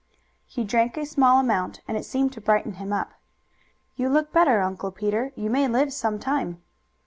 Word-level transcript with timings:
He 0.47 0.63
drank 0.63 0.97
a 0.97 1.05
small 1.05 1.39
amount, 1.39 1.81
and 1.87 1.95
it 1.95 2.05
seemed 2.05 2.33
to 2.33 2.41
brighten 2.41 2.73
him 2.81 2.91
up. 2.91 3.11
"You 3.95 4.09
look 4.09 4.31
better, 4.33 4.59
Uncle 4.61 4.89
Peter. 4.89 5.31
You 5.35 5.51
may 5.51 5.67
live 5.67 5.93
some 5.93 6.17
time." 6.17 6.59